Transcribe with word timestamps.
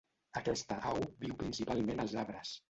Aquesta 0.39 0.77
au 0.93 0.97
viu 1.25 1.37
principalment 1.43 2.03
als 2.07 2.17
arbres. 2.25 2.57